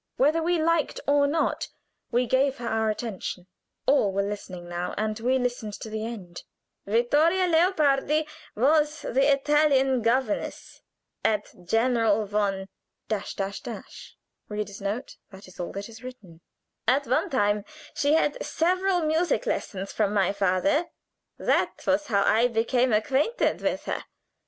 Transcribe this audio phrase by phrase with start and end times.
[0.15, 1.67] Whether we liked or not
[2.09, 3.45] we gave her our attention.
[3.85, 6.41] All were listening now, and we listened to the end.
[6.87, 10.81] "Vittoria Leopardi was the Italian governess
[11.23, 12.65] at General von
[13.11, 13.39] 's.
[13.43, 14.17] At
[16.87, 20.85] one time she had several music lessons from my father.
[21.37, 24.05] That was how I became acquainted with her.